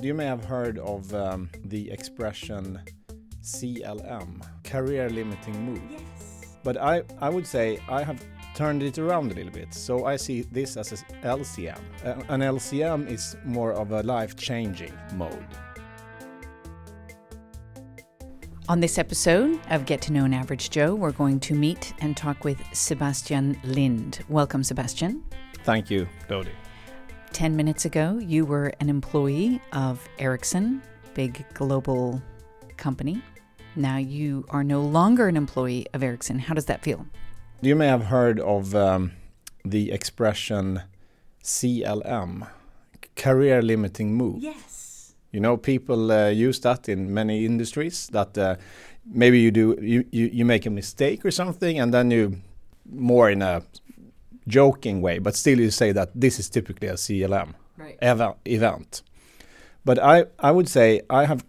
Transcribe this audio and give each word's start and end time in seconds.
You 0.00 0.12
may 0.12 0.26
have 0.26 0.44
heard 0.44 0.78
of 0.78 1.14
um, 1.14 1.48
the 1.64 1.90
expression 1.90 2.80
CLM, 3.42 4.42
career 4.64 5.08
limiting 5.08 5.64
move. 5.64 5.82
Yes. 5.90 6.56
But 6.62 6.76
I, 6.78 7.02
I 7.20 7.28
would 7.28 7.46
say 7.46 7.78
I 7.88 8.02
have 8.02 8.22
turned 8.54 8.82
it 8.82 8.98
around 8.98 9.32
a 9.32 9.34
little 9.34 9.52
bit. 9.52 9.72
So 9.74 10.06
I 10.06 10.16
see 10.16 10.42
this 10.42 10.76
as 10.76 10.92
an 10.92 10.98
LCM. 11.22 11.80
An 12.28 12.40
LCM 12.40 13.08
is 13.08 13.36
more 13.44 13.72
of 13.72 13.92
a 13.92 14.02
life 14.02 14.36
changing 14.36 14.92
mode. 15.14 15.46
On 18.66 18.80
this 18.80 18.96
episode 18.96 19.60
of 19.68 19.84
Get 19.84 20.00
to 20.02 20.12
Know 20.12 20.24
an 20.24 20.32
Average 20.32 20.70
Joe, 20.70 20.94
we're 20.94 21.12
going 21.12 21.38
to 21.40 21.54
meet 21.54 21.92
and 22.00 22.16
talk 22.16 22.44
with 22.44 22.58
Sebastian 22.72 23.60
Lind. 23.62 24.20
Welcome, 24.30 24.64
Sebastian. 24.64 25.22
Thank 25.64 25.90
you, 25.90 26.08
Dodie. 26.28 26.50
10 27.34 27.56
minutes 27.56 27.84
ago, 27.84 28.18
you 28.18 28.46
were 28.46 28.72
an 28.78 28.88
employee 28.88 29.60
of 29.72 30.08
Ericsson, 30.20 30.80
big 31.14 31.44
global 31.52 32.22
company. 32.76 33.20
Now 33.74 33.96
you 33.96 34.46
are 34.50 34.62
no 34.62 34.80
longer 34.80 35.26
an 35.26 35.36
employee 35.36 35.88
of 35.92 36.04
Ericsson. 36.04 36.38
How 36.38 36.54
does 36.54 36.66
that 36.66 36.82
feel? 36.82 37.06
You 37.60 37.74
may 37.74 37.88
have 37.88 38.04
heard 38.04 38.38
of 38.38 38.76
um, 38.76 39.12
the 39.64 39.90
expression 39.90 40.82
CLM, 41.42 42.46
career 43.16 43.62
limiting 43.62 44.14
move. 44.14 44.40
Yes. 44.40 45.14
You 45.32 45.40
know, 45.40 45.56
people 45.56 46.12
uh, 46.12 46.28
use 46.28 46.60
that 46.60 46.88
in 46.88 47.12
many 47.12 47.44
industries. 47.44 48.06
That 48.12 48.38
uh, 48.38 48.56
maybe 49.04 49.40
you 49.40 49.50
do 49.50 49.76
you, 49.82 50.04
you 50.12 50.26
you 50.32 50.44
make 50.44 50.66
a 50.66 50.70
mistake 50.70 51.24
or 51.24 51.32
something, 51.32 51.80
and 51.80 51.92
then 51.92 52.12
you 52.12 52.40
more 52.88 53.28
in 53.28 53.42
a 53.42 53.62
joking 54.46 55.00
way, 55.02 55.18
but 55.18 55.34
still 55.36 55.58
you 55.60 55.70
say 55.70 55.92
that 55.92 56.10
this 56.14 56.38
is 56.38 56.48
typically 56.50 56.88
a 56.88 56.94
CLM 56.96 57.54
Right. 57.78 57.98
eva- 58.02 58.36
event. 58.44 59.02
But 59.84 59.98
I 59.98 60.24
I 60.38 60.50
would 60.50 60.68
say 60.68 61.00
I 61.10 61.24
have 61.26 61.44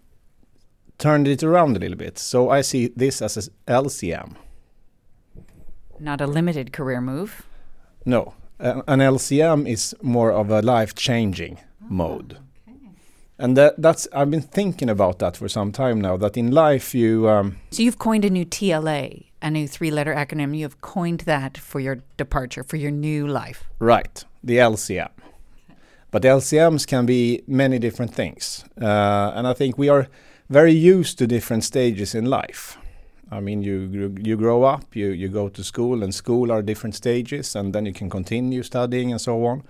turned 0.98 1.28
it 1.28 1.42
around 1.42 1.76
a 1.76 1.80
little 1.80 1.96
bit. 1.98 2.18
So 2.18 2.50
I 2.50 2.62
see 2.62 2.88
this 2.96 3.22
as 3.22 3.36
a 3.36 3.72
LCM. 3.72 4.34
Not 5.98 6.20
a 6.20 6.26
limited 6.26 6.72
career 6.72 7.00
move. 7.00 7.46
No, 8.04 8.34
an 8.58 9.00
LCM 9.00 9.66
is 9.66 9.94
more 10.02 10.30
of 10.32 10.50
a 10.50 10.60
life 10.62 10.94
changing 10.94 11.58
mode. 11.80 12.38
And 13.38 13.56
that, 13.56 13.74
that's 13.82 14.08
I've 14.14 14.30
been 14.30 14.40
thinking 14.42 14.88
about 14.88 15.18
that 15.18 15.36
for 15.36 15.48
some 15.48 15.70
time 15.72 16.00
now. 16.00 16.16
That 16.16 16.36
in 16.36 16.50
life 16.50 16.94
you 16.94 17.28
um, 17.28 17.56
So 17.70 17.82
you've 17.82 17.98
coined 17.98 18.24
a 18.24 18.30
new 18.30 18.46
TLA, 18.46 19.25
a 19.42 19.50
new 19.50 19.68
three 19.68 19.90
letter 19.90 20.14
acronym. 20.14 20.56
You 20.56 20.64
have 20.64 20.80
coined 20.80 21.20
that 21.20 21.58
for 21.58 21.80
your 21.80 21.98
departure, 22.16 22.64
for 22.64 22.76
your 22.76 22.90
new 22.90 23.26
life. 23.26 23.64
right 23.78 24.24
the 24.42 24.58
LCM, 24.58 25.10
but 26.10 26.22
LCMs 26.22 26.86
can 26.86 27.06
be 27.06 27.42
many 27.46 27.78
different 27.78 28.14
things, 28.14 28.64
uh, 28.80 29.32
and 29.34 29.46
I 29.46 29.54
think 29.54 29.76
we 29.78 29.88
are 29.88 30.06
very 30.48 30.72
used 30.72 31.18
to 31.18 31.26
different 31.26 31.64
stages 31.64 32.14
in 32.14 32.26
life. 32.26 32.78
I 33.30 33.40
mean, 33.40 33.62
you 33.62 34.14
you 34.22 34.36
grow 34.36 34.62
up, 34.62 34.94
you 34.94 35.08
you 35.08 35.28
go 35.28 35.48
to 35.48 35.64
school, 35.64 36.02
and 36.02 36.14
school 36.14 36.52
are 36.52 36.62
different 36.62 36.94
stages, 36.94 37.56
and 37.56 37.72
then 37.72 37.86
you 37.86 37.92
can 37.92 38.08
continue 38.08 38.62
studying 38.62 39.10
and 39.10 39.20
so 39.20 39.44
on. 39.46 39.62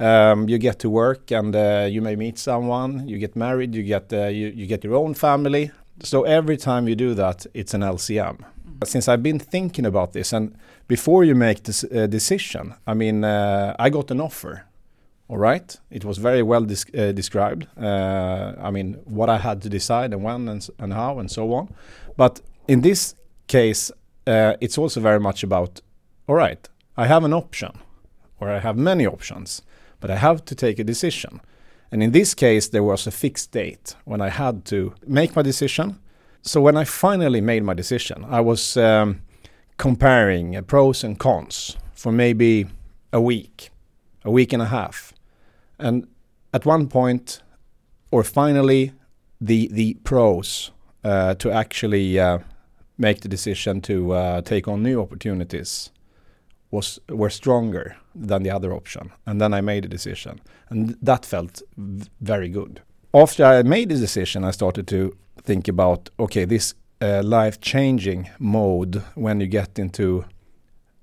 Um, 0.00 0.48
you 0.48 0.58
get 0.58 0.78
to 0.80 0.90
work, 0.90 1.32
and 1.32 1.56
uh, 1.56 1.88
you 1.90 2.02
may 2.02 2.16
meet 2.16 2.38
someone. 2.38 3.08
You 3.08 3.18
get 3.18 3.34
married. 3.34 3.74
You 3.74 3.82
get 3.82 4.12
uh, 4.12 4.26
you 4.26 4.48
you 4.48 4.66
get 4.66 4.84
your 4.84 4.94
own 4.94 5.14
family. 5.14 5.70
So 6.02 6.24
every 6.24 6.56
time 6.56 6.86
you 6.86 6.94
do 6.94 7.14
that, 7.14 7.46
it's 7.54 7.74
an 7.74 7.80
LCM. 7.80 8.44
Since 8.84 9.08
I've 9.08 9.22
been 9.22 9.38
thinking 9.38 9.86
about 9.86 10.12
this, 10.12 10.32
and 10.32 10.54
before 10.86 11.24
you 11.24 11.34
make 11.34 11.64
this 11.64 11.84
uh, 11.84 12.06
decision, 12.06 12.74
I 12.86 12.94
mean, 12.94 13.24
uh, 13.24 13.74
I 13.78 13.90
got 13.90 14.10
an 14.10 14.20
offer. 14.20 14.64
All 15.28 15.36
right, 15.36 15.76
it 15.90 16.04
was 16.04 16.18
very 16.18 16.42
well 16.42 16.62
uh, 16.62 17.12
described. 17.12 17.66
Uh, 17.76 18.54
I 18.58 18.70
mean, 18.70 18.94
what 19.04 19.28
I 19.28 19.38
had 19.38 19.60
to 19.62 19.68
decide 19.68 20.14
and 20.14 20.22
when 20.22 20.48
and, 20.48 20.66
and 20.78 20.92
how 20.92 21.18
and 21.18 21.30
so 21.30 21.52
on. 21.52 21.74
But 22.16 22.40
in 22.66 22.80
this 22.80 23.14
case, 23.46 23.92
uh, 24.26 24.54
it's 24.60 24.78
also 24.78 25.00
very 25.00 25.20
much 25.20 25.42
about, 25.42 25.82
all 26.26 26.36
right, 26.36 26.68
I 26.96 27.06
have 27.06 27.24
an 27.24 27.34
option, 27.34 27.72
or 28.40 28.48
I 28.48 28.60
have 28.60 28.78
many 28.78 29.06
options, 29.06 29.62
but 30.00 30.10
I 30.10 30.16
have 30.16 30.44
to 30.46 30.54
take 30.54 30.78
a 30.78 30.84
decision. 30.84 31.40
And 31.90 32.02
in 32.02 32.12
this 32.12 32.34
case, 32.34 32.68
there 32.68 32.82
was 32.82 33.06
a 33.06 33.10
fixed 33.10 33.52
date 33.52 33.96
when 34.04 34.20
I 34.20 34.28
had 34.28 34.64
to 34.66 34.94
make 35.06 35.36
my 35.36 35.42
decision. 35.42 35.98
So 36.42 36.60
when 36.60 36.76
I 36.76 36.84
finally 36.84 37.40
made 37.40 37.62
my 37.62 37.74
decision, 37.74 38.24
I 38.28 38.40
was 38.40 38.76
um, 38.76 39.20
comparing 39.76 40.62
pros 40.64 41.04
and 41.04 41.18
cons 41.18 41.76
for 41.92 42.12
maybe 42.12 42.66
a 43.12 43.20
week, 43.20 43.70
a 44.24 44.30
week 44.30 44.52
and 44.52 44.62
a 44.62 44.66
half. 44.66 45.12
And 45.78 46.06
at 46.52 46.66
one 46.66 46.88
point, 46.88 47.42
or 48.10 48.24
finally, 48.24 48.92
the 49.40 49.68
the 49.68 49.94
pros 50.04 50.72
uh, 51.04 51.34
to 51.34 51.50
actually 51.50 52.18
uh, 52.18 52.38
make 52.96 53.20
the 53.20 53.28
decision 53.28 53.80
to 53.80 54.12
uh, 54.12 54.40
take 54.42 54.66
on 54.68 54.82
new 54.82 55.00
opportunities 55.00 55.90
was 56.70 56.98
were 57.08 57.30
stronger 57.30 57.96
than 58.14 58.42
the 58.42 58.50
other 58.50 58.72
option, 58.72 59.10
and 59.26 59.40
then 59.40 59.54
I 59.54 59.60
made 59.60 59.84
a 59.84 59.88
decision, 59.88 60.40
and 60.70 60.96
that 61.02 61.24
felt 61.24 61.62
very 62.20 62.48
good. 62.48 62.80
After 63.14 63.44
I 63.44 63.62
made 63.62 63.88
the 63.88 63.96
decision, 63.96 64.44
I 64.44 64.52
started 64.52 64.86
to 64.88 65.16
think 65.48 65.68
about 65.68 66.10
okay, 66.18 66.46
this 66.46 66.74
uh, 67.00 67.22
life-changing 67.22 68.28
mode 68.38 69.02
when 69.14 69.40
you 69.40 69.46
get 69.46 69.78
into 69.78 70.24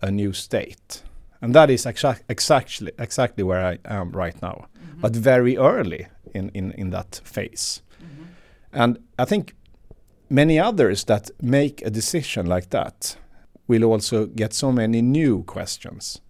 a 0.01 0.11
new 0.11 0.33
state, 0.33 1.03
and 1.41 1.55
that 1.55 1.69
is 1.69 1.85
exa- 1.85 2.21
exactly 2.29 2.91
exactly 2.99 3.43
where 3.43 3.73
I 3.73 3.79
am 3.85 4.11
right 4.11 4.41
now, 4.41 4.67
but 5.01 5.15
very 5.15 5.57
early 5.57 6.07
in 6.33 6.49
in 6.53 6.71
in 6.77 6.91
that 6.91 7.21
phase, 7.23 7.81
and 8.71 8.97
I 9.19 9.25
think 9.25 9.53
many 10.29 10.59
others 10.59 11.05
that 11.05 11.31
make 11.41 11.81
a 11.85 11.89
decision 11.89 12.45
like 12.45 12.69
that 12.69 13.17
will 13.67 13.83
also 13.83 14.27
get 14.27 14.53
so 14.53 14.71
many 14.71 15.01
new 15.01 15.43
questions 15.43 16.21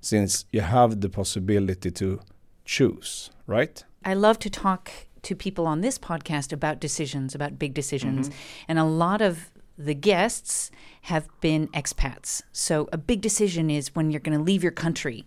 since 0.00 0.46
you 0.52 0.62
have 0.62 1.00
the 1.00 1.08
possibility 1.08 1.90
to 1.90 2.20
choose, 2.64 3.30
right? 3.46 3.84
I 4.04 4.14
love 4.14 4.38
to 4.38 4.50
talk 4.50 4.90
to 5.24 5.34
people 5.34 5.66
on 5.66 5.80
this 5.80 5.98
podcast 5.98 6.52
about 6.52 6.80
decisions, 6.80 7.34
about 7.34 7.58
big 7.58 7.74
decisions. 7.74 8.30
And 8.68 8.78
a 8.78 8.84
lot 8.84 9.20
of 9.20 9.50
the 9.76 9.94
guests 9.94 10.70
have 11.02 11.28
been 11.40 11.68
expats. 11.68 12.42
So 12.52 12.88
a 12.92 12.96
big 12.98 13.20
decision 13.20 13.70
is 13.70 13.94
when 13.94 14.10
you're 14.10 14.20
going 14.20 14.38
to 14.38 14.44
leave 14.44 14.62
your 14.62 14.72
country. 14.72 15.24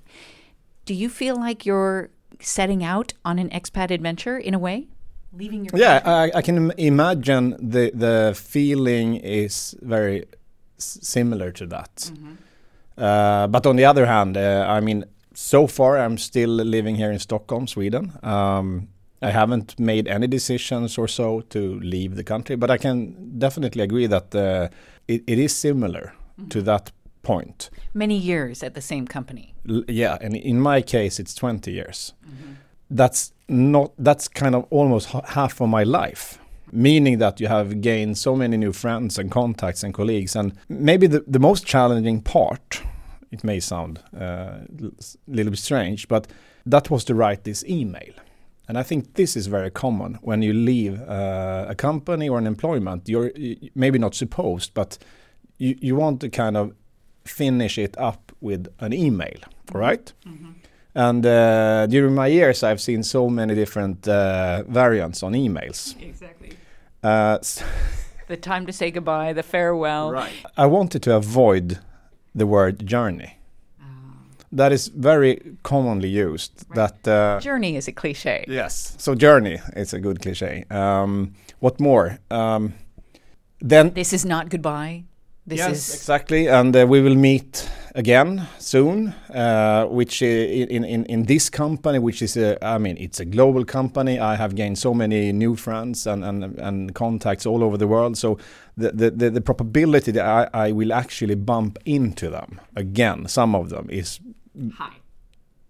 Do 0.86 0.94
you 0.94 1.10
feel 1.10 1.36
like 1.36 1.66
you're 1.66 2.10
setting 2.40 2.84
out 2.84 3.14
on 3.26 3.40
an 3.40 3.50
expat 3.50 3.92
adventure 3.92 4.38
in 4.38 4.54
a 4.54 4.60
way? 4.60 4.88
Leaving 5.34 5.66
your 5.66 5.72
Yeah, 5.76 6.00
country? 6.00 6.32
I, 6.34 6.38
I 6.40 6.42
can 6.42 6.72
imagine 6.78 7.56
the 7.60 7.92
the 7.94 8.34
feeling 8.36 9.16
is 9.18 9.76
very 9.82 10.24
s- 10.80 11.00
similar 11.02 11.52
to 11.52 11.66
that. 11.68 12.12
Uh, 12.98 13.48
but 13.48 13.66
on 13.66 13.76
the 13.76 13.86
other 13.86 14.06
hand, 14.06 14.38
uh, 14.38 14.66
I 14.68 14.80
mean, 14.80 15.06
so 15.34 15.68
far 15.68 15.98
I'm 15.98 16.18
still 16.18 16.50
living 16.50 16.96
here 16.96 17.12
in 17.12 17.20
Stockholm, 17.20 17.68
Sweden. 17.68 18.12
Um, 18.24 18.88
I 19.22 19.32
haven't 19.32 19.80
made 19.80 20.08
any 20.08 20.28
decisions 20.28 20.98
or 20.98 21.08
so 21.08 21.42
to 21.50 21.80
leave 21.80 22.16
the 22.16 22.24
country, 22.24 22.56
but 22.56 22.70
I 22.70 22.78
can 22.78 23.40
definitely 23.40 23.84
agree 23.84 24.08
that 24.08 24.36
uh, 24.36 24.70
it, 25.08 25.24
it 25.28 25.40
is 25.40 25.56
similar 25.56 26.14
to 26.50 26.62
that 26.62 26.92
point. 27.24 27.70
Many 27.94 28.16
years 28.16 28.64
at 28.64 28.74
the 28.74 28.82
same 28.82 29.08
company. 29.08 29.54
L- 29.68 29.84
yeah, 29.88 30.18
and 30.22 30.36
in 30.36 30.60
my 30.60 30.82
case, 30.82 31.20
it's 31.20 31.34
20 31.36 31.72
years. 31.72 32.14
That's 32.90 33.34
not. 33.50 33.92
That's 33.98 34.28
kind 34.28 34.56
of 34.56 34.66
almost 34.70 35.14
h- 35.16 35.22
half 35.26 35.62
of 35.62 35.70
my 35.70 35.84
life. 35.84 36.40
Meaning 36.72 37.18
that 37.20 37.40
you 37.40 37.48
have 37.48 37.82
gained 37.82 38.18
so 38.18 38.36
many 38.36 38.58
new 38.58 38.74
friends 38.74 39.18
and 39.18 39.32
contacts 39.32 39.84
and 39.84 39.94
colleagues, 39.94 40.36
and 40.36 40.54
maybe 40.70 41.08
the, 41.08 41.24
the 41.28 41.40
most 41.40 41.66
challenging 41.66 42.22
part. 42.22 42.82
It 43.32 43.44
may 43.44 43.60
sound 43.60 44.00
uh, 44.16 44.20
a 44.20 44.92
little 45.28 45.52
bit 45.52 45.60
strange, 45.60 46.08
but 46.08 46.28
that 46.66 46.90
was 46.90 47.04
to 47.06 47.16
write 47.16 47.44
this 47.44 47.64
email. 47.66 48.14
And 48.68 48.78
I 48.78 48.84
think 48.84 49.14
this 49.14 49.36
is 49.38 49.48
very 49.48 49.70
common 49.72 50.18
when 50.22 50.42
you 50.42 50.54
leave 50.54 51.00
uh, 51.02 51.66
a 51.70 51.76
company 51.76 52.28
or 52.30 52.38
an 52.38 52.48
employment. 52.48 53.08
You're 53.10 53.32
maybe 53.76 53.98
not 54.00 54.14
supposed, 54.16 54.74
but 54.74 54.98
you, 55.58 55.76
you 55.82 55.96
want 55.96 56.20
to 56.22 56.30
kind 56.30 56.58
of 56.58 56.74
finish 57.24 57.78
it 57.78 57.96
up 57.98 58.32
with 58.42 58.68
an 58.80 58.94
email, 58.94 59.40
all 59.74 59.82
right? 59.82 60.14
And 60.96 61.26
uh, 61.26 61.86
during 61.88 62.16
my 62.16 62.28
years, 62.28 62.64
I've 62.64 62.82
seen 62.82 63.04
so 63.04 63.30
many 63.30 63.56
different 63.56 64.08
uh, 64.08 64.64
variants 64.68 65.24
on 65.24 65.34
emails. 65.34 65.96
Exactly. 66.02 66.52
Uh, 67.04 67.38
s- 67.40 67.64
The 68.28 68.38
time 68.38 68.66
to 68.66 68.74
say 68.74 68.92
goodbye, 68.92 69.34
the 69.34 69.44
farewell. 69.44 70.12
Right. 70.12 70.34
I 70.58 70.66
wanted 70.66 71.02
to 71.04 71.16
avoid 71.16 71.80
the 72.36 72.46
word 72.46 72.86
journey. 72.86 73.37
That 74.52 74.72
is 74.72 74.88
very 74.88 75.40
commonly 75.64 76.10
used. 76.10 76.52
That 76.76 77.08
uh, 77.08 77.40
Journey 77.42 77.76
is 77.76 77.88
a 77.88 77.92
cliche. 77.92 78.46
yes, 78.48 78.96
so 78.98 79.14
journey 79.16 79.60
is 79.76 79.94
a 79.94 80.00
good 80.00 80.22
cliche. 80.22 80.64
Um, 80.70 81.34
what 81.60 81.80
more? 81.80 82.18
Um, 82.32 82.74
then 83.60 83.94
This 83.94 84.14
is 84.14 84.26
not 84.26 84.50
goodbye. 84.50 85.04
This 85.48 85.60
yes, 85.60 85.72
is 85.72 85.96
exactly, 85.96 86.48
and 86.48 86.76
uh, 86.76 86.86
we 86.86 87.00
will 87.00 87.16
meet 87.16 87.70
again 87.96 88.48
soon. 88.60 89.14
Uh, 89.34 89.86
which 89.86 90.22
uh, 90.22 90.26
in 90.26 90.84
in 90.84 91.06
in 91.06 91.24
this 91.24 91.50
company, 91.50 92.00
which 92.00 92.22
is 92.22 92.36
a, 92.36 92.58
I 92.62 92.78
mean, 92.78 92.98
it's 92.98 93.22
a 93.22 93.26
global 93.26 93.64
company. 93.64 94.20
I 94.20 94.36
have 94.36 94.56
gained 94.56 94.78
so 94.78 94.94
many 94.94 95.32
new 95.32 95.56
friends 95.56 96.06
and 96.06 96.26
and, 96.26 96.60
and 96.60 96.94
contacts 96.94 97.46
all 97.46 97.64
over 97.64 97.78
the 97.78 97.88
world. 97.88 98.18
So 98.18 98.38
the 98.76 98.92
the 98.92 99.12
the, 99.12 99.30
the 99.30 99.42
probability 99.42 100.12
that 100.12 100.26
I, 100.26 100.68
I 100.68 100.72
will 100.74 100.92
actually 100.92 101.36
bump 101.36 101.78
into 101.86 102.30
them 102.30 102.60
again, 102.76 103.28
some 103.28 103.56
of 103.56 103.70
them 103.70 103.88
is 103.90 104.20
high. 104.74 104.98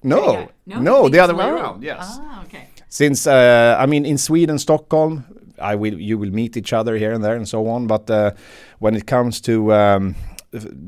no, 0.03 0.49
no, 0.65 1.03
you 1.03 1.09
the 1.11 1.19
other 1.19 1.33
it's 1.33 1.43
way 1.43 1.49
around. 1.49 1.83
Yes. 1.83 2.19
Ah, 2.19 2.43
okay. 2.45 2.67
since 2.89 3.27
uh, 3.27 3.77
I 3.79 3.85
mean 3.85 4.05
in 4.05 4.17
Sweden, 4.17 4.57
Stockholm, 4.57 5.23
I 5.59 5.75
will 5.75 5.99
you 5.99 6.17
will 6.17 6.31
meet 6.31 6.57
each 6.57 6.73
other 6.73 6.97
here 6.97 7.13
and 7.13 7.23
there 7.23 7.35
and 7.35 7.47
so 7.47 7.67
on. 7.67 7.87
But 7.87 8.09
uh, 8.09 8.31
when 8.79 8.95
it 8.95 9.05
comes 9.05 9.41
to 9.41 9.73
um, 9.73 10.15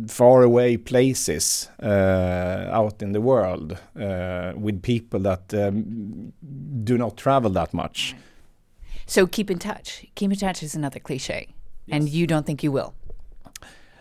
far 0.07 0.43
away 0.43 0.77
places 0.77 1.69
uh, 1.83 2.69
out 2.71 3.01
in 3.01 3.11
the 3.11 3.21
world 3.21 3.77
uh, 3.99 4.53
with 4.55 4.81
people 4.81 5.19
that 5.21 5.53
um, 5.53 6.33
do 6.83 6.97
not 6.97 7.17
travel 7.17 7.51
that 7.51 7.73
much, 7.73 8.15
So 9.05 9.27
keep 9.27 9.49
in 9.51 9.59
touch. 9.59 10.05
Keep 10.15 10.31
in 10.31 10.37
touch 10.37 10.63
is 10.63 10.75
another 10.75 10.99
cliche, 10.99 11.47
and 11.91 12.07
you 12.09 12.27
don't 12.27 12.45
think 12.45 12.63
you 12.63 12.71
will. 12.71 12.93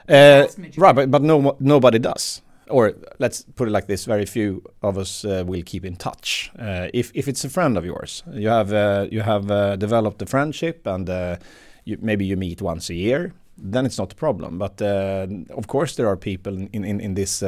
uh, 0.09 0.47
right? 0.77 0.95
But, 0.95 1.11
but 1.11 1.23
no 1.23 1.57
nobody 1.61 1.99
does. 1.99 2.43
Or 2.71 2.93
let's 3.19 3.45
put 3.55 3.69
it 3.69 3.71
like 3.71 3.87
this: 3.87 4.05
very 4.07 4.27
few 4.27 4.63
of 4.83 4.99
us 4.99 5.25
uh, 5.25 5.45
will 5.47 5.63
keep 5.65 5.85
in 5.85 5.97
touch. 5.97 6.51
Uh, 6.59 6.89
if 6.93 7.11
if 7.15 7.29
it's 7.29 7.45
a 7.45 7.49
friend 7.49 7.77
of 7.79 7.85
yours, 7.85 8.23
you 8.33 8.49
have 8.49 8.73
uh, 8.73 9.07
you 9.11 9.23
have 9.23 9.51
uh, 9.51 9.77
developed 9.77 10.23
a 10.23 10.27
friendship, 10.27 10.87
and 10.87 11.09
uh, 11.09 11.37
you, 11.85 11.99
maybe 12.01 12.25
you 12.25 12.37
meet 12.37 12.63
once 12.63 12.91
a 12.91 12.95
year, 12.95 13.33
then 13.57 13.87
it's 13.87 13.99
not 13.99 14.13
a 14.13 14.17
problem. 14.17 14.59
But 14.59 14.83
uh, 14.83 15.27
of 15.57 15.67
course, 15.67 15.97
there 15.97 16.07
are 16.07 16.17
people 16.17 16.57
in 16.73 16.85
in, 16.85 17.01
in 17.01 17.15
this 17.15 17.43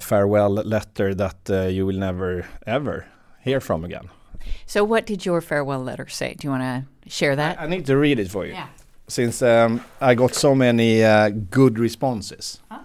farewell 0.00 0.50
letter 0.50 1.14
that 1.14 1.50
uh, 1.50 1.68
you 1.68 1.86
will 1.86 1.98
never 1.98 2.46
ever 2.66 3.06
hear 3.44 3.60
from 3.60 3.84
again. 3.84 4.08
So 4.66 4.84
what 4.84 5.06
did 5.06 5.26
your 5.26 5.40
farewell 5.40 5.82
letter 5.84 6.08
say? 6.08 6.34
Do 6.34 6.46
you 6.46 6.50
want 6.50 6.62
to 6.62 7.10
share 7.10 7.36
that? 7.36 7.60
I 7.60 7.66
need 7.66 7.86
to 7.86 7.96
read 7.96 8.18
it 8.18 8.30
for 8.30 8.46
you, 8.46 8.52
yeah. 8.52 8.68
since 9.08 9.42
um, 9.42 9.80
I 10.00 10.14
got 10.14 10.34
so 10.34 10.54
many 10.54 11.04
uh, 11.04 11.30
good 11.50 11.78
responses. 11.78 12.60
Nice. 12.70 12.80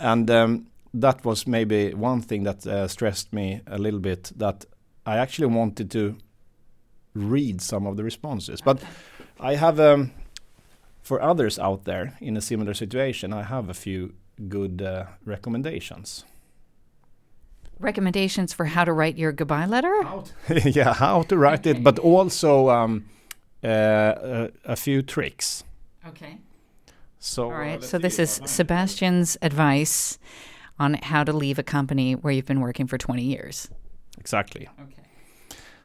And 0.00 0.30
um, 0.30 0.66
that 0.94 1.24
was 1.24 1.46
maybe 1.46 1.94
one 1.94 2.22
thing 2.22 2.44
that 2.44 2.66
uh, 2.66 2.88
stressed 2.88 3.32
me 3.32 3.60
a 3.66 3.78
little 3.78 4.00
bit 4.00 4.32
that 4.36 4.64
I 5.06 5.18
actually 5.18 5.48
wanted 5.48 5.90
to 5.92 6.16
read 7.14 7.60
some 7.60 7.86
of 7.86 7.96
the 7.96 8.04
responses. 8.04 8.60
But 8.60 8.82
I 9.38 9.54
have, 9.54 9.78
um, 9.78 10.12
for 11.02 11.20
others 11.22 11.58
out 11.58 11.84
there 11.84 12.16
in 12.20 12.36
a 12.36 12.40
similar 12.40 12.74
situation, 12.74 13.32
I 13.32 13.42
have 13.42 13.68
a 13.68 13.74
few 13.74 14.14
good 14.48 14.82
uh, 14.82 15.04
recommendations. 15.24 16.24
Recommendations 17.78 18.52
for 18.52 18.66
how 18.66 18.84
to 18.84 18.92
write 18.92 19.16
your 19.16 19.32
goodbye 19.32 19.66
letter? 19.66 19.94
yeah, 20.64 20.92
how 20.92 21.22
to 21.22 21.36
write 21.36 21.66
it, 21.66 21.82
but 21.82 21.98
also 21.98 22.68
um, 22.68 23.06
uh, 23.64 23.68
a, 23.68 24.50
a 24.64 24.76
few 24.76 25.02
tricks. 25.02 25.64
Okay. 26.06 26.38
So, 27.20 27.52
All 27.52 27.60
uh, 27.60 27.80
So 27.80 27.98
this 27.98 28.18
is 28.18 28.38
I 28.38 28.38
find 28.40 28.48
it. 28.48 28.52
Sebastian's 28.52 29.36
advice 29.42 30.18
on 30.78 30.94
how 30.94 31.22
to 31.24 31.32
leave 31.32 31.58
a 31.58 31.62
company 31.62 32.14
where 32.14 32.32
you've 32.32 32.46
been 32.46 32.60
working 32.60 32.86
for 32.86 32.98
20 32.98 33.22
years. 33.22 33.68
Exactly. 34.18 34.68
Okay. 34.80 35.02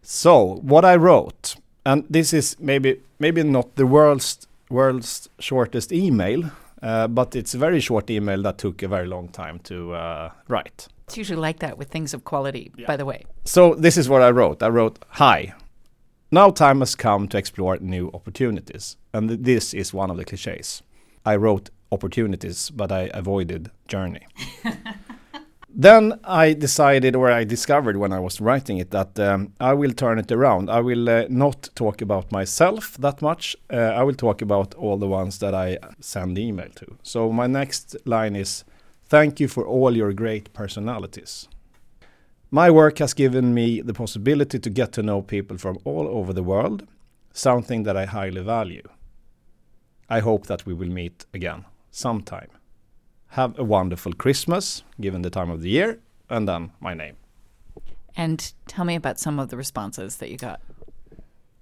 So 0.02 0.56
what 0.62 0.86
I 0.86 0.96
wrote, 0.96 1.56
and 1.86 2.06
this 2.10 2.34
is 2.34 2.56
maybe 2.60 3.02
maybe 3.20 3.44
not 3.44 3.76
the 3.76 3.86
world's 3.86 4.48
world's 4.70 5.30
shortest 5.40 5.92
email, 5.92 6.44
uh, 6.82 7.08
but 7.08 7.36
it's 7.36 7.54
a 7.54 7.58
very 7.58 7.80
short 7.80 8.10
email 8.10 8.42
that 8.44 8.58
took 8.58 8.84
a 8.84 8.88
very 8.88 9.08
long 9.08 9.28
time 9.30 9.60
to 9.60 9.94
uh, 9.94 10.32
write. 10.48 10.88
It's 11.08 11.18
usually 11.18 11.40
like 11.42 11.60
that 11.60 11.78
with 11.78 11.90
things 11.90 12.14
of 12.14 12.24
quality, 12.24 12.72
Yeah. 12.78 12.88
by 12.88 12.98
the 12.98 13.06
way. 13.06 13.26
So 13.44 13.76
this 13.76 13.98
is 13.98 14.08
what 14.10 14.22
I 14.22 14.32
wrote. 14.32 14.64
I 14.64 14.70
wrote, 14.70 15.00
"Hi, 15.10 15.54
now 16.32 16.52
time 16.52 16.80
has 16.80 16.96
come 16.96 17.28
to 17.28 17.38
explore 17.38 17.78
new 17.82 18.10
opportunities," 18.14 18.98
and 19.14 19.30
th- 19.30 19.42
this 19.42 19.74
is 19.74 19.94
one 19.94 20.10
of 20.12 20.18
the 20.18 20.26
cliches. 20.26 20.82
I 21.25 21.36
wrote 21.36 21.69
opportunities, 21.92 22.69
but 22.69 22.92
I 22.92 23.10
avoided 23.13 23.72
journey. 23.88 24.27
then 25.69 26.19
I 26.24 26.54
decided, 26.54 27.16
or 27.16 27.31
I 27.31 27.44
discovered 27.44 27.98
when 27.98 28.13
I 28.13 28.19
was 28.19 28.39
writing 28.39 28.77
it, 28.77 28.92
that 28.92 29.19
um, 29.19 29.54
I 29.60 29.74
will 29.74 29.94
turn 29.94 30.19
it 30.19 30.31
around. 30.31 30.69
I 30.69 30.81
will 30.81 31.10
uh, 31.10 31.25
not 31.30 31.69
talk 31.75 32.01
about 32.01 32.31
myself 32.31 32.98
that 33.00 33.22
much. 33.22 33.56
Uh, 33.72 33.77
I 34.00 34.04
will 34.04 34.16
talk 34.16 34.42
about 34.42 34.74
all 34.75 34.98
the 34.98 35.07
ones 35.07 35.39
that 35.39 35.54
I 35.54 35.77
send 36.00 36.38
email 36.38 36.69
to. 36.75 36.98
So 37.04 37.31
my 37.31 37.48
next 37.48 37.95
line 38.06 38.36
is, 38.36 38.63
"Thank 39.10 39.39
you 39.39 39.48
for 39.48 39.66
all 39.66 39.98
your 39.98 40.13
great 40.13 40.54
personalities." 40.54 41.50
My 42.51 42.69
work 42.72 43.00
has 43.00 43.13
given 43.13 43.54
me 43.54 43.81
the 43.81 43.94
possibility 43.94 44.60
to 44.60 44.69
get 44.69 44.92
to 44.94 45.01
know 45.01 45.22
people 45.22 45.57
from 45.57 45.77
all 45.83 46.07
over 46.07 46.33
the 46.33 46.44
world, 46.44 46.83
something 47.33 47.83
that 47.83 47.98
I 47.98 48.06
highly 48.06 48.44
value. 48.44 48.88
I 50.10 50.19
hope 50.19 50.48
that 50.48 50.66
we 50.66 50.74
will 50.74 50.90
meet 50.90 51.25
again 51.34 51.66
sometime. 51.92 52.50
Have 53.30 53.57
a 53.60 53.63
wonderful 53.63 54.13
Christmas, 54.13 54.84
given 55.02 55.22
the 55.22 55.30
time 55.30 55.50
of 55.50 55.62
the 55.62 55.69
year, 55.69 56.00
and 56.30 56.48
then 56.48 56.72
my 56.80 56.94
name. 56.94 57.16
And 58.16 58.54
tell 58.68 58.86
me 58.86 58.96
about 58.96 59.19
some 59.19 59.40
of 59.40 59.50
the 59.50 59.57
responses 59.57 60.18
that 60.18 60.30
you 60.30 60.38
got. 60.38 60.62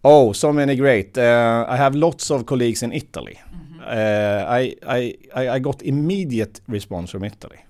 Oh, 0.03 0.33
so 0.33 0.51
many 0.51 0.75
great. 0.75 1.17
Uh, 1.17 1.65
I 1.67 1.77
have 1.77 1.95
lots 1.95 2.29
of 2.29 2.45
colleagues 2.45 2.83
in 2.83 2.91
Italy. 2.91 3.39
Uh, 3.81 4.45
I, 4.47 4.75
I, 4.85 5.15
I 5.35 5.49
I 5.49 5.59
got 5.59 5.81
immediate 5.81 6.61
response 6.67 7.11
from 7.11 7.23
Italy, 7.23 7.65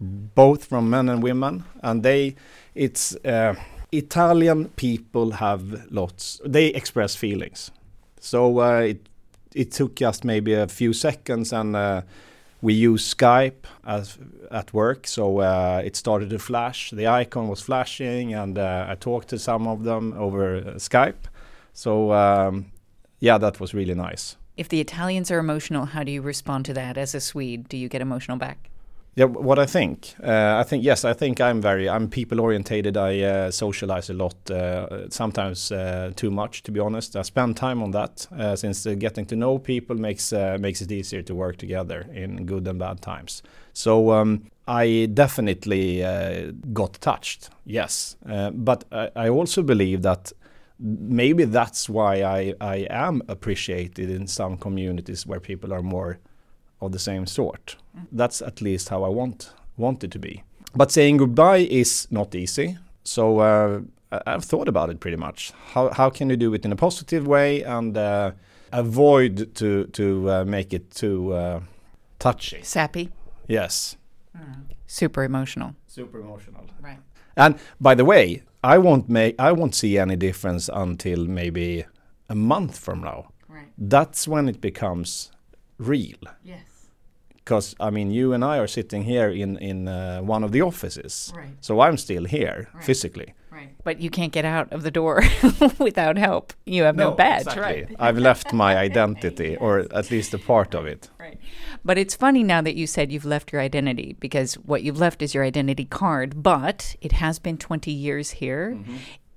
both 0.00 0.64
from 0.64 0.90
men 0.90 1.08
and 1.08 1.22
women, 1.22 1.64
and 1.82 2.02
they, 2.02 2.34
it's 2.74 3.16
uh, 3.24 3.54
Italian 3.92 4.70
people 4.76 5.32
have 5.32 5.86
lots. 5.90 6.40
They 6.44 6.66
express 6.66 7.16
feelings, 7.16 7.70
so 8.20 8.60
uh, 8.60 8.80
it 8.80 9.08
it 9.54 9.70
took 9.70 9.94
just 9.94 10.24
maybe 10.24 10.52
a 10.52 10.66
few 10.66 10.92
seconds, 10.92 11.52
and 11.52 11.76
uh, 11.76 12.02
we 12.60 12.74
use 12.74 13.14
Skype 13.14 13.66
as 13.86 14.18
at 14.50 14.72
work, 14.72 15.06
so 15.06 15.40
uh, 15.40 15.82
it 15.84 15.96
started 15.96 16.30
to 16.30 16.38
flash. 16.38 16.90
The 16.90 17.06
icon 17.06 17.48
was 17.48 17.60
flashing, 17.60 18.34
and 18.34 18.58
uh, 18.58 18.86
I 18.88 18.94
talked 18.94 19.28
to 19.28 19.38
some 19.38 19.66
of 19.66 19.84
them 19.84 20.14
over 20.16 20.56
uh, 20.56 20.60
Skype. 20.78 21.28
So 21.72 22.12
um, 22.12 22.66
yeah, 23.20 23.38
that 23.38 23.60
was 23.60 23.74
really 23.74 23.94
nice. 23.94 24.36
If 24.56 24.68
the 24.68 24.80
Italians 24.80 25.30
are 25.30 25.38
emotional, 25.38 25.86
how 25.86 26.04
do 26.04 26.12
you 26.12 26.22
respond 26.22 26.64
to 26.66 26.74
that 26.74 26.96
as 26.96 27.14
a 27.14 27.20
Swede? 27.20 27.68
Do 27.68 27.76
you 27.76 27.88
get 27.88 28.00
emotional 28.00 28.36
back? 28.36 28.70
Yeah, 29.16 29.26
what 29.26 29.60
I 29.60 29.66
think, 29.66 30.12
uh, 30.24 30.56
I 30.58 30.64
think 30.64 30.82
yes, 30.82 31.04
I 31.04 31.12
think 31.12 31.40
I'm 31.40 31.62
very, 31.62 31.88
I'm 31.88 32.08
people 32.08 32.40
orientated. 32.40 32.96
I 32.96 33.20
uh, 33.20 33.50
socialize 33.52 34.10
a 34.10 34.12
lot, 34.12 34.50
uh, 34.50 35.08
sometimes 35.08 35.70
uh, 35.70 36.10
too 36.16 36.32
much, 36.32 36.64
to 36.64 36.72
be 36.72 36.80
honest. 36.80 37.14
I 37.14 37.22
spend 37.22 37.56
time 37.56 37.80
on 37.80 37.92
that 37.92 38.26
uh, 38.36 38.56
since 38.56 38.84
uh, 38.84 38.94
getting 38.94 39.24
to 39.26 39.36
know 39.36 39.58
people 39.58 39.94
makes 39.94 40.32
makes 40.32 40.82
it 40.82 40.90
easier 40.90 41.22
to 41.22 41.34
work 41.34 41.58
together 41.58 42.08
in 42.12 42.44
good 42.44 42.66
and 42.66 42.78
bad 42.80 43.02
times. 43.02 43.42
So 43.72 44.10
um, 44.10 44.50
I 44.66 45.08
definitely 45.14 46.02
got 46.72 46.94
touched, 46.94 47.50
yes, 47.64 48.16
but 48.52 48.84
I, 48.90 49.10
I 49.14 49.28
also 49.28 49.62
believe 49.62 50.02
that 50.02 50.32
maybe 50.80 51.44
that's 51.44 51.88
why 51.88 52.22
I, 52.24 52.54
I 52.60 52.86
am 52.90 53.22
appreciated 53.28 54.10
in 54.10 54.26
some 54.26 54.56
communities 54.56 55.24
where 55.24 55.38
people 55.38 55.72
are 55.72 55.82
more 55.82 56.18
of 56.84 56.92
the 56.92 56.98
same 56.98 57.26
sort. 57.26 57.76
That's 58.12 58.42
at 58.42 58.60
least 58.60 58.88
how 58.88 59.04
I 59.04 59.08
want 59.08 59.52
want 59.76 60.04
it 60.04 60.10
to 60.12 60.18
be. 60.18 60.42
But 60.76 60.90
saying 60.92 61.18
goodbye 61.18 61.66
is 61.70 62.06
not 62.10 62.34
easy. 62.34 62.76
So 63.04 63.38
uh, 63.40 63.80
I've 64.26 64.44
thought 64.44 64.68
about 64.68 64.90
it 64.90 64.98
pretty 65.00 65.16
much. 65.16 65.52
How 65.74 65.90
how 65.90 66.10
can 66.10 66.30
you 66.30 66.36
do 66.36 66.54
it 66.54 66.64
in 66.64 66.72
a 66.72 66.76
positive 66.76 67.26
way 67.26 67.62
and 67.64 67.96
uh, 67.96 68.30
avoid 68.72 69.54
to 69.54 69.84
to 69.92 70.30
uh, 70.30 70.44
make 70.44 70.72
it 70.74 70.90
too 70.90 71.32
uh, 71.32 71.60
touchy? 72.18 72.62
Sappy? 72.62 73.08
Yes, 73.48 73.96
Super 74.86 75.24
emotional. 75.24 75.74
super 75.86 76.18
emotional. 76.20 76.64
Right. 76.82 76.98
And 77.36 77.54
by 77.80 77.94
the 77.94 78.04
way, 78.04 78.42
I 78.62 78.78
won't 78.78 79.08
make 79.08 79.34
I 79.38 79.52
won't 79.52 79.74
see 79.74 79.98
any 79.98 80.16
difference 80.16 80.70
until 80.72 81.26
maybe 81.26 81.84
a 82.28 82.34
month 82.34 82.78
from 82.78 83.00
now. 83.00 83.26
Right. 83.48 83.68
That's 83.90 84.28
when 84.28 84.48
it 84.48 84.60
becomes 84.60 85.30
real. 85.78 86.18
Yes. 86.44 86.62
Because 87.44 87.74
I 87.80 87.90
mean 87.90 88.10
you 88.10 88.32
and 88.32 88.42
I 88.44 88.58
are 88.58 88.66
sitting 88.68 89.02
here 89.04 89.28
in 89.30 89.58
in 89.58 89.88
uh, 89.88 90.20
one 90.20 90.44
of 90.44 90.50
the 90.52 90.62
offices, 90.62 91.32
Right. 91.36 91.56
so 91.60 91.80
I'm 91.80 91.96
still 91.96 92.24
here 92.24 92.68
Right. 92.74 92.84
physically. 92.84 93.34
Right. 93.52 93.70
But 93.84 94.00
you 94.00 94.10
can't 94.10 94.32
get 94.32 94.44
out 94.44 94.72
of 94.72 94.82
the 94.82 94.90
door 94.90 95.22
without 95.78 96.18
help. 96.18 96.52
You 96.66 96.82
have 96.84 96.96
no, 96.96 97.12
badge, 97.12 97.46
exactly. 97.46 97.62
right? 97.62 97.96
I've 98.00 98.18
left 98.18 98.52
my 98.52 98.76
identity, 98.76 99.56
or 99.60 99.86
at 99.94 100.10
least 100.10 100.34
a 100.34 100.38
part 100.38 100.74
of 100.74 100.86
it. 100.86 101.10
Right. 101.20 101.38
But 101.84 101.96
it's 101.98 102.16
funny 102.16 102.42
now 102.42 102.62
that 102.62 102.74
you 102.74 102.86
said 102.86 103.12
you've 103.12 103.24
left 103.34 103.52
your 103.52 103.62
identity 103.62 104.16
because 104.18 104.54
what 104.54 104.82
you've 104.82 104.98
left 104.98 105.22
is 105.22 105.34
your 105.34 105.44
identity 105.44 105.84
card, 105.84 106.42
but 106.42 106.96
it 107.00 107.12
has 107.12 107.38
been 107.38 107.56
20 107.58 107.92
years 107.92 108.30
here. 108.42 108.76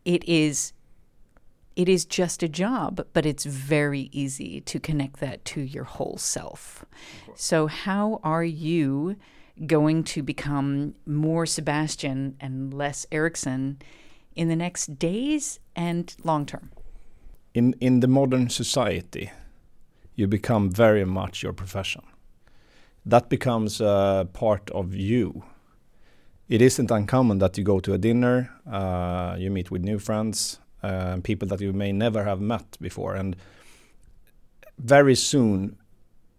It 0.04 0.24
is 0.28 0.74
it 1.78 1.88
is 1.88 2.06
just 2.06 2.42
a 2.42 2.48
job, 2.50 3.06
but 3.14 3.24
it's 3.24 3.46
very 3.46 4.10
easy 4.12 4.62
to 4.62 4.80
connect 4.80 5.20
that 5.20 5.46
to 5.46 5.62
your 5.62 5.84
whole 5.84 6.18
self. 6.18 6.84
So, 7.36 7.68
how 7.68 8.20
are 8.24 8.44
you 8.44 9.16
going 9.68 10.04
to 10.04 10.24
become 10.24 10.96
more 11.06 11.46
Sebastian 11.46 12.36
and 12.40 12.74
less 12.74 13.06
Ericsson 13.12 13.78
in 14.36 14.48
the 14.50 14.56
next 14.56 14.98
days 14.98 15.60
and 15.76 16.16
long 16.24 16.48
term? 16.48 16.72
In 17.54 17.76
in 17.80 18.00
the 18.00 18.08
modern 18.08 18.50
society, 18.50 19.32
you 20.16 20.28
become 20.28 20.72
very 20.72 21.06
much 21.06 21.44
your 21.44 21.54
profession. 21.54 22.02
That 23.06 23.30
becomes 23.30 23.82
a 23.82 24.28
part 24.34 24.72
of 24.72 24.96
you. 24.96 25.44
It 26.50 26.62
isn't 26.62 26.90
uncommon 26.90 27.38
that 27.38 27.58
you 27.58 27.64
go 27.64 27.80
to 27.80 27.94
a 27.94 27.98
dinner, 27.98 28.50
uh, 28.66 29.36
you 29.38 29.52
meet 29.52 29.70
with 29.70 29.84
new 29.84 30.00
friends, 30.00 30.60
uh, 30.84 31.18
people 31.24 31.48
that 31.50 31.62
you 31.62 31.74
may 31.74 31.92
never 31.92 32.24
have 32.24 32.40
met 32.40 32.78
before, 32.80 33.16
and 33.16 33.36
very 34.78 35.16
soon, 35.16 35.78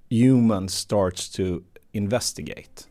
humans 0.09 0.73
starts 0.73 1.29
to 1.31 1.65
investigate. 1.93 2.87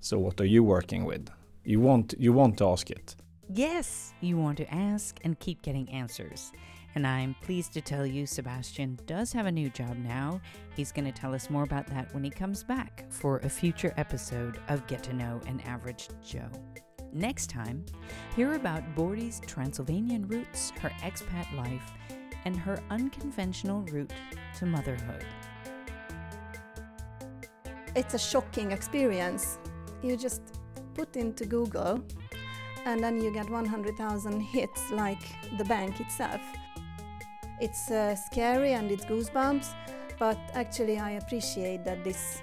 So, 0.00 0.18
what 0.18 0.40
are 0.40 0.46
you 0.46 0.62
working 0.62 1.04
with? 1.04 1.30
You 1.64 1.80
want 1.80 2.14
you 2.18 2.32
want 2.32 2.58
to 2.58 2.68
ask 2.68 2.90
it. 2.90 3.16
Yes, 3.52 4.14
you 4.20 4.36
want 4.36 4.58
to 4.58 4.74
ask 4.74 5.18
and 5.24 5.38
keep 5.38 5.62
getting 5.62 5.88
answers. 5.90 6.52
And 6.94 7.06
I'm 7.06 7.34
pleased 7.42 7.72
to 7.72 7.80
tell 7.80 8.06
you 8.06 8.24
Sebastian 8.24 8.98
does 9.06 9.32
have 9.32 9.46
a 9.46 9.52
new 9.52 9.68
job 9.68 9.96
now. 9.96 10.40
He's 10.76 10.92
going 10.92 11.10
to 11.10 11.20
tell 11.20 11.34
us 11.34 11.50
more 11.50 11.64
about 11.64 11.86
that 11.88 12.14
when 12.14 12.22
he 12.22 12.30
comes 12.30 12.62
back 12.62 13.04
for 13.10 13.38
a 13.38 13.48
future 13.48 13.92
episode 13.96 14.60
of 14.68 14.86
Get 14.86 15.02
to 15.04 15.12
Know 15.12 15.40
an 15.46 15.60
Average 15.66 16.08
Joe. 16.24 16.50
Next 17.16 17.48
time, 17.48 17.84
hear 18.34 18.54
about 18.54 18.82
Bordy's 18.96 19.40
Transylvanian 19.46 20.26
roots, 20.26 20.72
her 20.80 20.90
expat 21.00 21.46
life, 21.56 21.92
and 22.44 22.56
her 22.56 22.82
unconventional 22.90 23.82
route 23.82 24.12
to 24.58 24.66
motherhood. 24.66 25.24
It's 27.94 28.14
a 28.14 28.18
shocking 28.18 28.72
experience. 28.72 29.58
You 30.02 30.16
just 30.16 30.42
put 30.94 31.14
into 31.14 31.46
Google 31.46 32.02
and 32.84 33.02
then 33.02 33.22
you 33.22 33.32
get 33.32 33.48
100,000 33.48 34.40
hits 34.40 34.90
like 34.90 35.22
the 35.56 35.64
bank 35.64 36.00
itself. 36.00 36.40
It's 37.60 37.92
uh, 37.92 38.16
scary 38.16 38.72
and 38.72 38.90
it's 38.90 39.04
goosebumps, 39.04 39.72
but 40.18 40.36
actually, 40.54 40.98
I 40.98 41.12
appreciate 41.12 41.84
that 41.84 42.02
this 42.02 42.42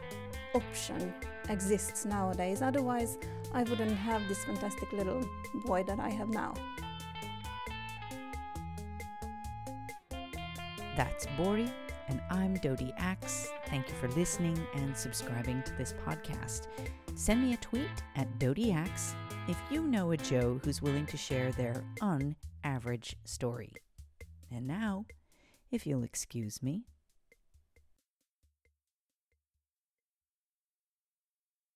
option 0.56 1.14
exists 1.52 2.06
nowadays. 2.06 2.62
Otherwise, 2.62 3.18
I 3.54 3.64
wouldn't 3.64 3.98
have 3.98 4.28
this 4.28 4.44
fantastic 4.46 4.92
little 4.94 5.24
boy 5.66 5.84
that 5.84 6.00
I 6.00 6.10
have 6.10 6.30
now. 6.30 6.54
That's 10.96 11.26
Bori, 11.38 11.72
and 12.08 12.22
I'm 12.30 12.56
Dodie 12.56 12.94
Axe. 12.98 13.50
Thank 13.68 13.90
you 13.90 13.96
for 13.96 14.08
listening 14.10 14.60
and 14.76 14.96
subscribing 14.96 15.64
to 15.64 15.74
this 15.78 15.94
podcast. 16.06 16.68
Send 17.16 17.44
me 17.44 17.54
a 17.54 17.58
tweet 17.58 18.04
at 18.16 18.40
Dodie 18.40 18.76
if 19.48 19.58
you 19.70 19.84
know 19.84 20.12
a 20.12 20.18
Joe 20.18 20.60
who's 20.64 20.82
willing 20.82 21.06
to 21.08 21.18
share 21.18 21.52
their 21.52 21.84
unaverage 22.02 23.16
story. 23.26 23.74
And 24.50 24.68
now, 24.68 25.06
if 25.72 25.88
you'll 25.88 26.04
excuse 26.04 26.62
me, 26.62 26.86